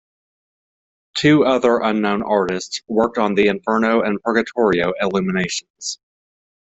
Two 1.13 1.45
other 1.45 1.77
unknown 1.77 2.23
artists 2.23 2.81
worked 2.87 3.19
on 3.19 3.35
the 3.35 3.49
"Inferno" 3.49 4.01
and 4.01 4.19
"Purgatorio" 4.23 4.93
illuminations. 4.99 5.99